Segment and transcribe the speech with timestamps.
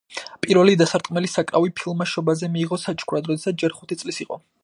[0.45, 4.43] პირველი დასარტყმელი საკრავი ფილმა შობაზე მიიღო საჩუქრად, როდესაც ჯერ ხუთი წლის იყო.